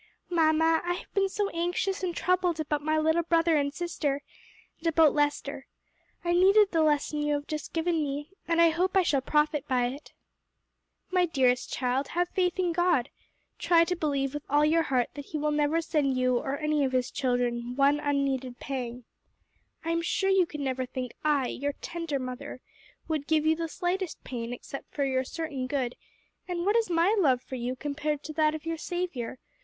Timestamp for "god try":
12.73-13.83